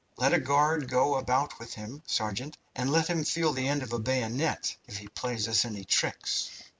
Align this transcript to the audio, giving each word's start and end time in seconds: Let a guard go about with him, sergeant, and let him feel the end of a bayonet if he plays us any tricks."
Let 0.17 0.33
a 0.33 0.39
guard 0.39 0.89
go 0.89 1.13
about 1.13 1.59
with 1.59 1.75
him, 1.75 2.01
sergeant, 2.07 2.57
and 2.75 2.89
let 2.89 3.07
him 3.07 3.23
feel 3.23 3.53
the 3.53 3.67
end 3.67 3.83
of 3.83 3.93
a 3.93 3.99
bayonet 3.99 4.75
if 4.87 4.97
he 4.97 5.07
plays 5.07 5.47
us 5.47 5.63
any 5.63 5.83
tricks." 5.85 6.49